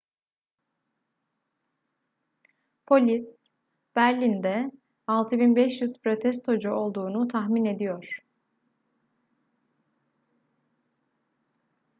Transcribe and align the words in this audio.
polis 2.87 3.51
berlin'de 3.95 4.71
6500 5.07 5.93
protestocu 6.01 6.69
olduğunu 6.71 7.27
tahmin 7.27 7.65
ediyor 7.65 8.19